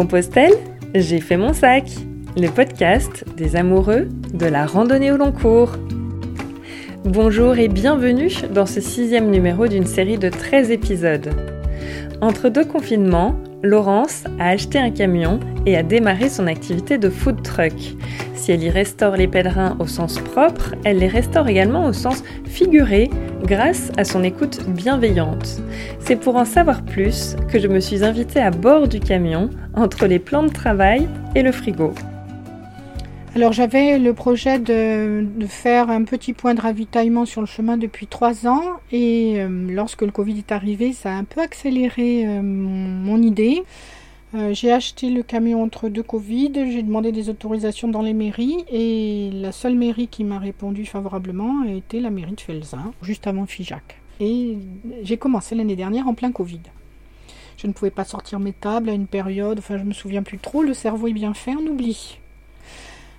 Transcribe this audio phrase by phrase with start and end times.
[0.00, 0.54] Compostelle,
[0.94, 1.84] j'ai fait mon sac,
[2.34, 5.72] le podcast des amoureux de la randonnée au long cours.
[7.04, 11.28] Bonjour et bienvenue dans ce sixième numéro d'une série de 13 épisodes.
[12.22, 17.42] Entre deux confinements, Laurence a acheté un camion et a démarré son activité de food
[17.42, 17.74] truck.
[18.40, 22.24] Si elle y restaure les pèlerins au sens propre, elle les restaure également au sens
[22.46, 23.10] figuré
[23.42, 25.60] grâce à son écoute bienveillante.
[25.98, 30.06] C'est pour en savoir plus que je me suis invitée à bord du camion entre
[30.06, 31.92] les plans de travail et le frigo.
[33.36, 38.06] Alors j'avais le projet de, faire un petit point de ravitaillement sur le chemin depuis
[38.06, 42.40] trois ans et euh, lorsque le Covid est arrivé, ça a un peu accéléré euh,
[42.42, 43.62] mon, idée.
[44.32, 48.64] Euh, j'ai acheté le camion entre deux Covid, j'ai demandé des autorisations dans les mairies
[48.70, 53.26] et la seule mairie qui m'a répondu favorablement a été la mairie de Felzin, juste
[53.26, 54.00] avant Figeac.
[54.20, 54.56] Et
[55.02, 56.60] j'ai commencé l'année dernière en plein Covid.
[57.56, 60.38] Je ne pouvais pas sortir mes tables à une période, enfin je me souviens plus
[60.38, 62.18] trop, le cerveau est bien fait, on oublie.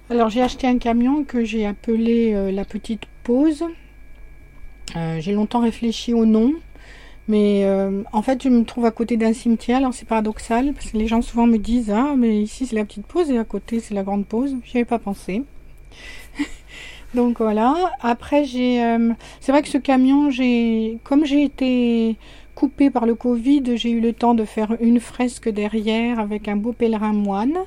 [0.09, 3.66] Alors j'ai acheté un camion que j'ai appelé euh, la petite pause.
[4.96, 6.53] Euh, j'ai longtemps réfléchi au nom,
[7.28, 10.92] mais euh, en fait je me trouve à côté d'un cimetière, alors c'est paradoxal, parce
[10.92, 13.44] que les gens souvent me disent Ah mais ici c'est la petite pause et à
[13.44, 14.56] côté c'est la grande pause.
[14.64, 15.44] J'y avais pas pensé.
[17.14, 17.76] Donc voilà.
[18.02, 18.82] Après j'ai
[19.40, 22.18] c'est vrai que ce camion, j'ai comme j'ai été
[22.56, 26.56] coupé par le Covid, j'ai eu le temps de faire une fresque derrière avec un
[26.58, 27.58] beau pèlerin moine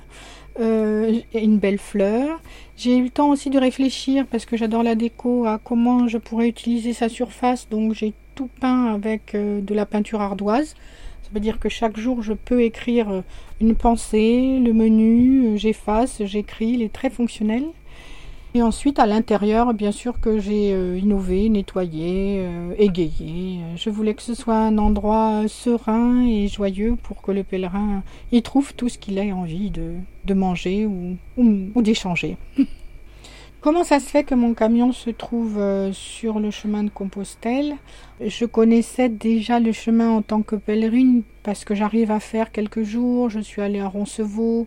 [0.61, 2.41] euh, une belle fleur.
[2.77, 6.19] J'ai eu le temps aussi de réfléchir parce que j'adore la déco à comment je
[6.19, 7.69] pourrais utiliser sa surface.
[7.69, 10.75] Donc j'ai tout peint avec euh, de la peinture ardoise.
[11.23, 13.21] Ça veut dire que chaque jour je peux écrire euh,
[13.61, 17.65] une pensée, le menu, euh, j'efface, j'écris, il est très fonctionnel.
[18.57, 22.49] Et ensuite, à l'intérieur, bien sûr que j'ai innové, nettoyé,
[22.79, 23.59] égayé.
[23.75, 28.43] Je voulais que ce soit un endroit serein et joyeux pour que le pèlerin y
[28.43, 31.17] trouve tout ce qu'il a envie de, manger ou,
[31.83, 32.37] d'échanger.
[33.65, 37.77] Comment ça se fait que mon camion se trouve euh, sur le chemin de Compostelle?
[38.21, 42.83] Je connaissais déjà le chemin en tant que pèlerine parce que j'arrive à faire quelques
[42.83, 43.31] jours.
[43.31, 44.67] Je suis allée à Roncevaux.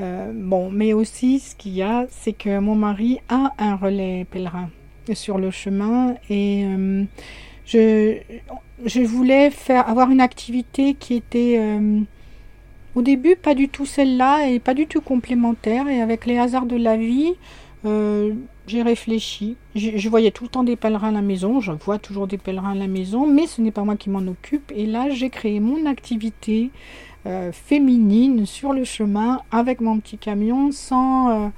[0.00, 4.26] Euh, bon, mais aussi ce qu'il y a, c'est que mon mari a un relais
[4.30, 4.68] pèlerin
[5.14, 7.04] sur le chemin et euh,
[7.64, 11.80] je, voulais faire avoir une activité qui était
[12.94, 16.66] au début pas du tout celle-là et pas du tout complémentaire et avec les hasards
[16.66, 17.32] de la vie
[18.66, 19.56] j'ai réfléchi.
[19.74, 22.72] Je, voyais tout le temps des pèlerins à la maison, je vois toujours des pèlerins
[22.72, 24.72] à la maison, mais ce n'est pas moi qui m'en occupe.
[24.74, 26.70] Et là, j'ai créé mon activité
[27.26, 31.50] euh, féminine sur le chemin avec mon petit camion sans,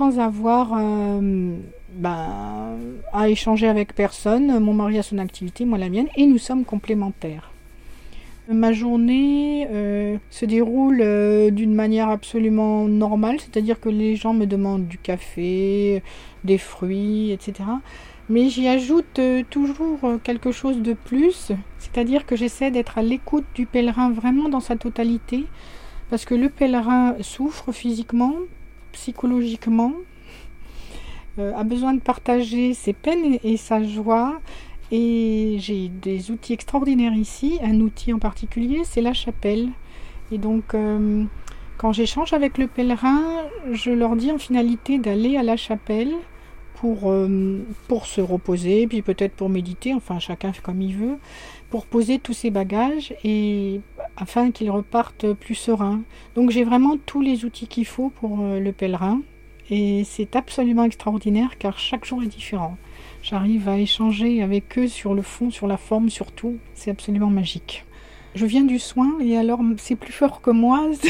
[0.00, 1.56] euh, avoir euh,
[1.94, 2.76] ben,
[3.12, 4.58] à échanger avec personne.
[4.60, 7.49] Mon mari a son activité, moi la mienne, et nous sommes complémentaires.
[8.52, 9.68] Ma journée
[10.30, 10.98] se déroule
[11.52, 16.02] d'une manière absolument normale, c'est-à-dire que les gens me demandent du café,
[16.44, 17.64] des fruits, etc.
[18.30, 23.02] Mais j'y ajoute euh, toujours euh, quelque chose de plus, c'est-à-dire que j'essaie d'être à
[23.02, 25.46] l'écoute du pèlerin vraiment dans sa totalité,
[26.10, 28.36] parce que le pèlerin souffre physiquement,
[28.92, 29.94] psychologiquement,
[31.40, 34.40] euh, a besoin de partager ses peines et sa joie.
[34.92, 37.58] Et j'ai des outils extraordinaires ici.
[37.62, 39.68] Un outil en particulier, c'est la chapelle.
[40.32, 40.74] Et donc,
[41.80, 43.22] quand j'échange avec le pèlerin,
[43.72, 46.12] je leur dis en finalité d'aller à la chapelle
[46.74, 47.58] pour, euh,
[47.88, 51.18] pour se reposer, puis peut-être pour méditer, enfin chacun fait comme il veut,
[51.68, 53.80] pour poser tous ses bagages et
[54.16, 56.00] afin qu'il reparte plus serein.
[56.34, 59.20] Donc j'ai vraiment tous les outils qu'il faut pour euh, le pèlerin
[59.68, 62.76] et c'est absolument extraordinaire car chaque jour est différent.
[63.22, 66.56] J'arrive à échanger avec eux sur le fond, sur la forme, sur tout.
[66.74, 67.84] C'est absolument magique.
[68.34, 70.88] Je viens du soin et alors c'est plus fort que moi.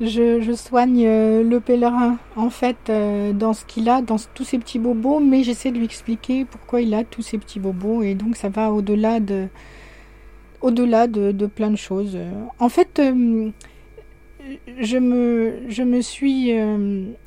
[0.00, 4.58] Je, soigne euh, le pèlerin en fait euh, dans ce qu'il a, dans tous ses
[4.58, 8.14] petits bobos, mais j'essaie de lui expliquer pourquoi il a tous ces petits bobos et
[8.14, 9.48] donc ça va au-delà de
[10.62, 12.16] au-delà de, plein de choses.
[12.58, 13.50] En fait, euh,
[14.78, 16.52] je me, je me suis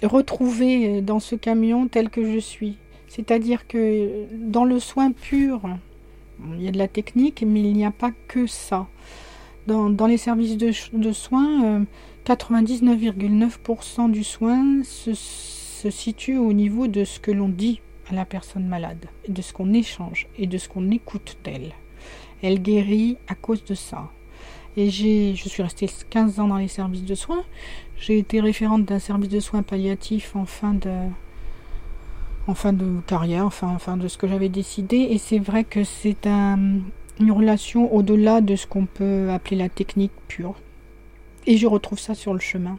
[0.04, 2.78] retrouvée dans ce camion tel que je suis.
[3.16, 5.62] C'est-à-dire que dans le soin pur,
[6.56, 8.88] il y a de la technique, mais il n'y a pas que ça.
[9.68, 11.86] Dans, les services de, soins,
[12.26, 15.14] 99,9% du soin se,
[15.92, 19.74] situe au niveau de ce que l'on dit à la personne malade, de ce qu'on
[19.74, 21.74] échange et de ce qu'on écoute d'elle.
[22.42, 24.10] Elle guérit à cause de ça.
[24.76, 27.44] Et je suis restée 15 ans dans les services de soins.
[27.96, 30.90] J'ai été référente d'un service de soins palliatifs en fin de,
[32.48, 34.98] en fin de carrière, enfin, enfin de ce que j'avais décidé.
[34.98, 36.80] Et c'est vrai que c'est un,
[37.20, 40.56] une relation au-delà de ce qu'on peut appeler la technique pure.
[41.46, 42.78] Et je retrouve ça sur le chemin.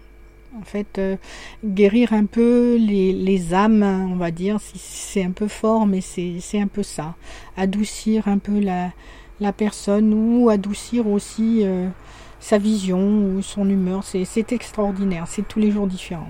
[0.59, 1.17] En fait, euh,
[1.65, 6.69] guérir un peu les, âmes, on va dire, c'est un peu fort, mais c'est un
[6.69, 7.17] peu ça.
[7.57, 8.93] Adoucir un peu la,
[9.41, 11.89] la personne ou adoucir aussi euh,
[12.39, 14.05] sa vision ou son humeur.
[14.05, 16.29] C'est extraordinaire, c'est tous les jours différent.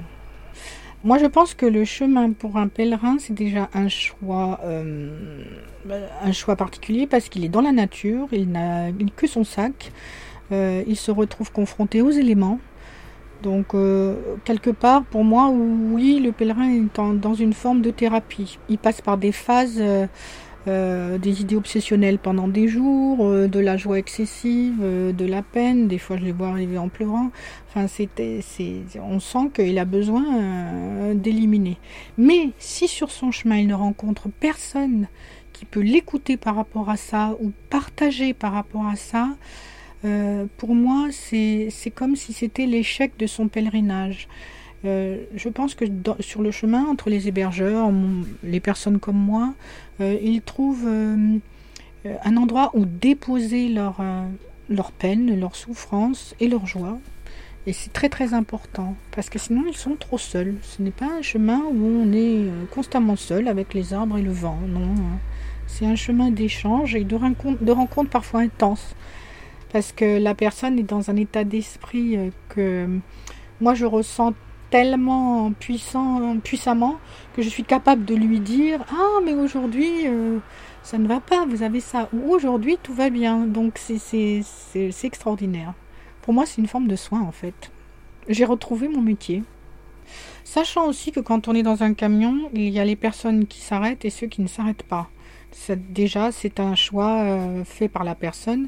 [1.04, 5.44] Moi, je pense que le chemin pour un pèlerin, c'est déjà un choix, euh,
[6.22, 9.92] un choix particulier parce qu'il est dans la nature, il n'a que son sac,
[10.50, 12.58] il se retrouve confronté aux éléments,
[13.44, 14.14] donc, euh,
[14.44, 18.58] quelque part, pour moi, oui, le pèlerin est dans une forme de thérapie.
[18.70, 19.82] Il passe par des phases,
[20.66, 25.88] euh, euh, des idées obsessionnelles pendant des jours, de la joie excessive, de la peine.
[25.88, 27.30] Des fois, je les vois arriver en pleurant.
[27.68, 28.40] Enfin, c'était,
[29.00, 31.78] on sent qu'il a besoin d'éliminer.
[32.18, 35.08] Mais si sur son chemin, il ne rencontre personne
[35.52, 39.30] qui peut l'écouter par rapport à ça ou partager par rapport à ça,
[40.04, 44.28] euh, pour moi, c'est comme si c'était l'échec de son pèlerinage.
[44.84, 45.84] Euh, je pense que
[46.20, 47.90] sur le chemin, entre les hébergeurs,
[48.42, 49.54] les personnes comme moi,
[50.00, 54.02] euh, ils trouvent un endroit où déposer leur,
[54.68, 56.98] leur peine, leur souffrance et leur joie.
[57.66, 60.56] Et c'est très très important, parce que sinon ils sont trop seuls.
[60.60, 64.32] Ce n'est pas un chemin où on est constamment seul avec les arbres et le
[64.32, 64.82] vent, non.
[64.82, 65.18] Hein.
[65.66, 68.94] C'est un chemin d'échange et de rencontres de rencontres parfois intenses
[69.74, 72.86] parce que la personne est dans un état d'esprit euh, que
[73.60, 74.32] moi je ressens
[74.74, 76.96] tellement puissant, puissamment
[77.36, 80.40] que je suis capable de lui dire Ah, mais aujourd'hui euh,
[80.82, 83.46] ça ne va pas, vous avez ça, ou aujourd'hui tout va bien.
[83.46, 84.42] Donc c'est
[85.04, 85.74] extraordinaire.
[86.22, 87.70] Pour moi, c'est une forme de soin en fait.
[88.28, 89.44] J'ai retrouvé mon métier.
[90.42, 93.60] Sachant aussi que quand on est dans un camion, il y a les personnes qui
[93.60, 95.08] s'arrêtent et ceux qui ne s'arrêtent pas.
[95.88, 98.66] Déjà, c'est un choix euh, fait par la personne.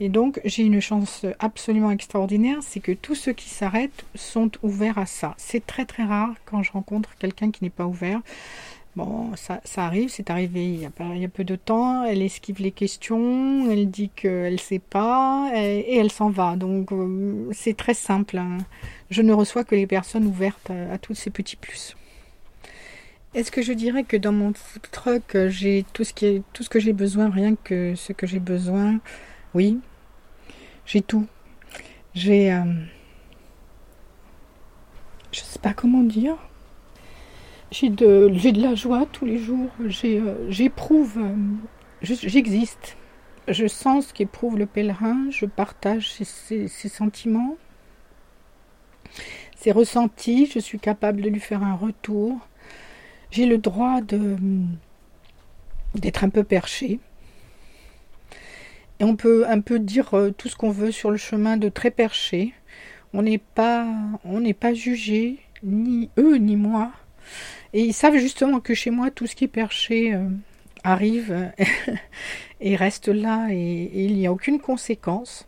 [0.00, 4.98] Et donc j'ai une chance absolument extraordinaire, c'est que tous ceux qui s'arrêtent sont ouverts
[4.98, 5.34] à ça.
[5.38, 8.20] C'est très très rare quand je rencontre quelqu'un qui n'est pas ouvert.
[8.94, 12.04] Bon, ça, arrive, c'est arrivé il y, a peu de temps.
[12.04, 16.56] Elle esquive les questions, elle dit qu'elle ne sait pas et, elle s'en va.
[16.56, 18.38] Donc euh, c'est très simple.
[18.38, 18.56] Hein.
[19.10, 21.94] Je ne reçois que les personnes ouvertes à, à tous ces petits plus.
[23.34, 26.62] Est-ce que je dirais que dans mon food truck, j'ai tout ce, qui est, tout
[26.62, 28.98] ce que j'ai besoin, rien que ce que j'ai besoin
[29.56, 29.80] oui,
[30.84, 31.26] j'ai tout.
[32.14, 32.52] J'ai...
[32.52, 32.62] Euh,
[35.32, 36.36] je sais pas comment dire.
[37.70, 38.30] J'ai de,
[38.60, 39.70] la joie tous les jours.
[39.80, 41.18] Euh, j'éprouve...
[41.18, 41.34] Euh,
[42.02, 42.98] j'existe.
[43.48, 45.30] Je sens ce qu'éprouve le pèlerin.
[45.30, 47.56] Je partage ses, sentiments.
[49.56, 50.50] Ses ressentis.
[50.52, 52.46] Je suis capable de lui faire un retour.
[53.30, 54.36] J'ai le droit de
[55.94, 57.00] d'être un peu perché.
[59.00, 61.90] On peut un peu dire euh, tout ce qu'on veut sur le chemin de très
[61.90, 62.54] perché.
[63.12, 63.86] On n'est pas,
[64.24, 66.92] on n'est pas jugé, ni eux ni moi.
[67.72, 70.28] Et ils savent justement que chez moi, tout ce qui est perché euh,
[70.82, 71.50] arrive
[72.60, 75.46] et reste là et, il n'y a aucune conséquence.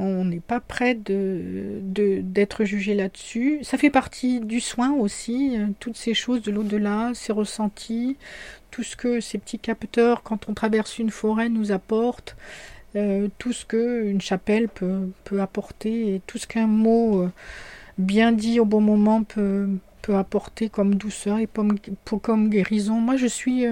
[0.00, 1.80] On n'est pas prêt de,
[2.22, 3.58] d'être jugé là-dessus.
[3.62, 8.16] Ça fait partie du soin aussi, euh, toutes ces choses de l'au-delà, ces ressentis,
[8.70, 12.36] tout ce que ces petits capteurs, quand on traverse une forêt, nous apportent,
[12.94, 17.32] euh, tout ce que une chapelle peut, peut apporter, tout ce qu'un mot euh,
[17.98, 19.68] bien dit au bon moment peut,
[20.02, 21.76] peut apporter comme douceur et comme,
[22.22, 23.00] comme guérison.
[23.00, 23.64] Moi, je suis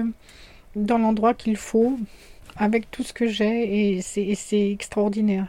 [0.75, 1.97] dans l'endroit qu'il faut,
[2.57, 5.47] avec tout ce que j'ai, et c'est extraordinaire.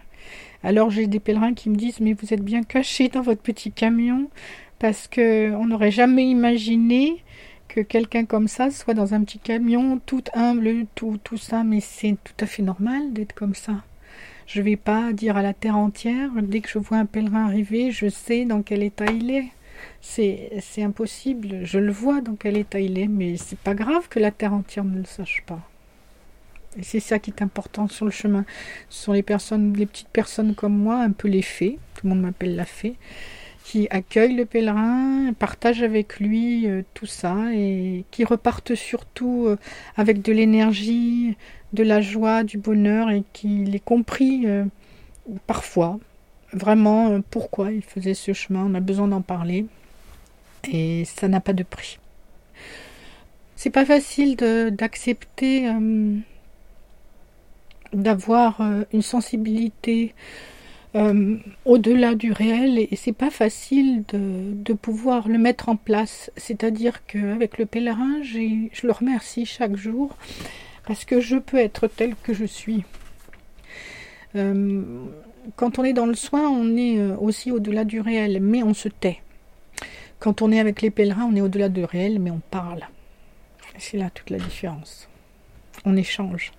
[0.64, 3.70] Alors j'ai des pèlerins qui me disent mais vous êtes bien caché dans votre petit
[3.70, 4.28] camion
[4.78, 7.22] parce que on n'aurait jamais imaginé
[7.68, 11.80] que quelqu'un comme ça soit dans un petit camion, tout humble, tout, tout ça, mais
[11.80, 13.82] c'est tout à fait normal d'être comme ça.
[14.46, 17.44] Je ne vais pas dire à la terre entière, dès que je vois un pèlerin
[17.44, 19.48] arriver, je sais dans quel état il est.
[20.00, 24.08] C'est, c'est impossible, je le vois dans quel état il est, mais c'est pas grave
[24.08, 25.67] que la terre entière ne le sache pas.
[26.76, 28.44] Et c'est ça qui est important sur le chemin.
[28.88, 32.10] Ce sont les personnes, les petites personnes comme moi, un peu les fées, tout le
[32.10, 32.96] monde m'appelle la fée,
[33.64, 39.58] qui accueillent le pèlerin, partagent avec lui euh, tout ça et qui repartent surtout euh,
[39.96, 41.36] avec de l'énergie,
[41.72, 44.64] de la joie, du bonheur et qu'il ait compris euh,
[45.46, 45.98] parfois
[46.52, 48.64] vraiment pourquoi il faisait ce chemin.
[48.64, 49.66] On a besoin d'en parler
[50.72, 51.98] et ça n'a pas de prix.
[53.54, 55.68] C'est pas facile d'accepter
[57.92, 58.60] d'avoir
[58.92, 60.14] une sensibilité
[60.94, 66.30] euh, au-delà du réel et c'est pas facile de, pouvoir le mettre en place.
[66.36, 70.16] C'est-à-dire qu'avec le pèlerin, je le remercie chaque jour
[70.86, 72.84] parce que je peux être tel que je suis.
[74.34, 74.82] Euh,
[75.56, 78.88] quand on est dans le soin, on est aussi au-delà du réel, mais on se
[78.88, 79.20] tait.
[80.18, 82.86] Quand on est avec les pèlerins, on est au-delà du réel, mais on parle.
[83.78, 85.08] C'est là toute la différence.
[85.84, 86.52] On échange.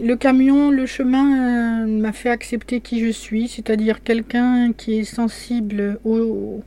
[0.00, 5.98] Le camion, le chemin m'a fait accepter qui je suis, c'est-à-dire quelqu'un qui est sensible
[6.04, 6.62] aux,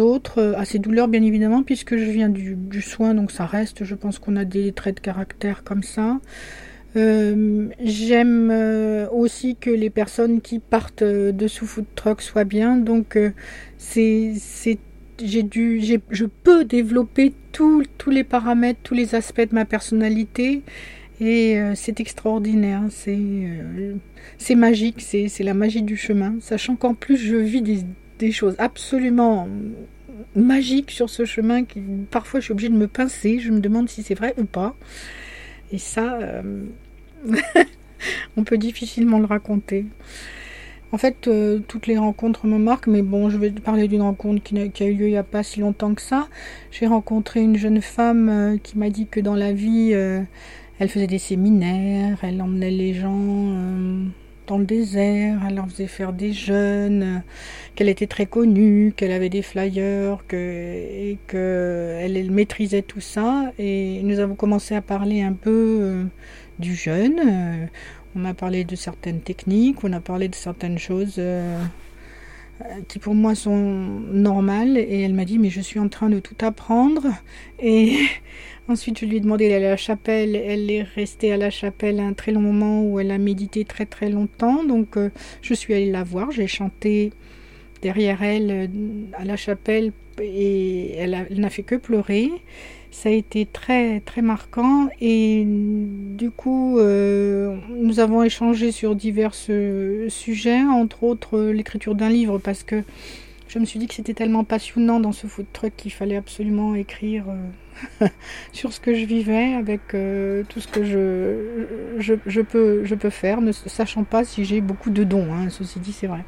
[0.00, 3.94] autres, à ses douleurs bien évidemment, puisque je viens du, soin, donc ça reste, je
[3.94, 6.20] pense qu'on a des traits de caractère comme ça.
[6.96, 12.76] Euh, j'aime euh, aussi que les personnes qui partent de sous food truck soient bien,
[12.76, 13.30] donc euh,
[13.78, 14.34] c'est
[15.24, 20.62] j'ai dû, je peux développer tous les paramètres, tous les aspects de ma personnalité
[21.20, 23.94] et euh, c'est extraordinaire, c'est euh,
[24.54, 26.36] magique, c'est la magie du chemin.
[26.40, 27.62] Sachant qu'en plus je vis
[28.18, 29.48] des, choses absolument
[30.36, 33.88] magiques sur ce chemin, qui parfois je suis obligée de me pincer, je me demande
[33.88, 34.76] si c'est vrai ou pas.
[35.72, 36.64] Et ça, euh,
[38.36, 39.86] on peut difficilement le raconter.
[40.90, 41.28] En fait,
[41.68, 44.94] toutes les rencontres me marquent, mais bon, je vais parler d'une rencontre qui a, eu
[44.94, 46.28] lieu il n'y a pas si longtemps que ça.
[46.70, 49.92] J'ai rencontré une jeune femme qui m'a dit que dans la vie,
[50.78, 54.04] elle faisait des séminaires, elle emmenait les gens euh,
[54.46, 57.22] dans le désert, elle leur faisait faire des jeûnes,
[57.74, 63.52] qu'elle était très connue, qu'elle avait des flyers, et qu'elle elle maîtrisait tout ça.
[63.58, 66.04] Et nous avons commencé à parler un peu euh,
[66.58, 67.20] du jeûne.
[67.20, 67.66] Euh,
[68.16, 71.20] on a parlé de certaines techniques, on a parlé de certaines choses
[72.88, 74.76] qui pour moi sont normales.
[74.78, 77.06] Et elle m'a dit, mais je suis en train de tout apprendre.
[77.58, 77.96] Et
[78.68, 80.36] Ensuite, je lui ai demandé d'aller à la chapelle.
[80.36, 83.86] Elle est restée à la chapelle un très long moment où elle a médité très
[83.86, 84.62] très longtemps.
[84.62, 85.08] Donc, euh,
[85.40, 86.30] je suis allée la voir.
[86.32, 87.10] J'ai chanté
[87.80, 88.66] derrière elle euh,
[89.14, 92.30] à la chapelle et elle, n'a fait que pleurer.
[92.90, 99.34] Ça a été très très marquant et du coup euh, nous avons échangé sur divers
[99.34, 102.82] sujets, entre autres l'écriture d'un livre parce que
[103.46, 106.74] je me suis dit que c'était tellement passionnant dans ce food truck qu'il fallait absolument
[106.74, 107.26] écrire
[108.52, 111.66] sur ce que je vivais, avec euh, tout ce que je,
[111.98, 115.78] je, peux, je peux faire, ne sachant pas si j'ai beaucoup de dons, hein, ceci
[115.80, 116.24] dit c'est vrai.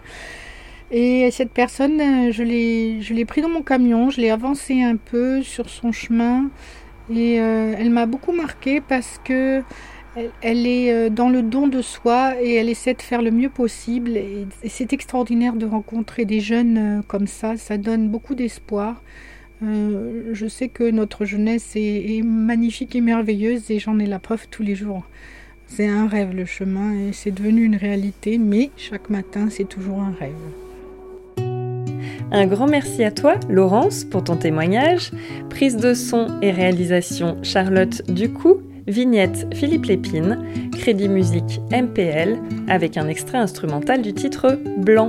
[0.91, 5.43] Et cette personne, euh, je l'ai pris dans mon camion, je l'ai avancé un peu
[5.43, 6.51] sur son chemin
[7.13, 9.63] et euh, elle m'a beaucoup marqué parce que
[10.43, 14.17] elle, est dans le don de soi et elle essaie de faire le mieux possible.
[14.17, 19.01] et c'est extraordinaire de rencontrer des jeunes comme ça, ça donne beaucoup d'espoir.
[19.63, 24.49] Euh, je sais que notre jeunesse est, magnifique et merveilleuse et j'en ai la preuve
[24.49, 25.05] tous les jours.
[25.67, 30.01] C'est un rêve le chemin et c'est devenu une réalité, mais chaque matin c'est toujours
[30.01, 30.33] un rêve.
[32.33, 35.11] Un grand merci à toi, Laurence, pour ton témoignage.
[35.49, 40.39] Prise de son et réalisation Charlotte Ducou, vignette Philippe Lépine,
[40.73, 45.09] crédit musique MPL, avec un extrait instrumental du titre Blanc.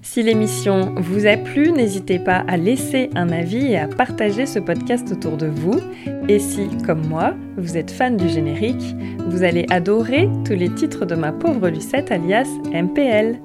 [0.00, 4.58] Si l'émission vous a plu, n'hésitez pas à laisser un avis et à partager ce
[4.58, 5.80] podcast autour de vous.
[6.28, 11.04] Et si, comme moi, vous êtes fan du générique, vous allez adorer tous les titres
[11.04, 13.38] de ma pauvre Lucette alias MPL.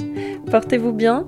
[0.50, 1.28] Portez-vous bien